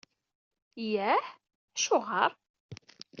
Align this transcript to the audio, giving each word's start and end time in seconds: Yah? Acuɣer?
Yah? 0.91 1.25
Acuɣer? 1.75 2.31